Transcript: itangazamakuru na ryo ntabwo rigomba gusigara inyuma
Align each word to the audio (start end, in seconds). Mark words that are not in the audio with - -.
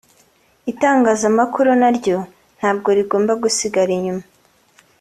itangazamakuru 0.71 1.71
na 1.81 1.89
ryo 1.97 2.17
ntabwo 2.57 2.89
rigomba 2.97 3.31
gusigara 3.43 3.91
inyuma 3.97 4.23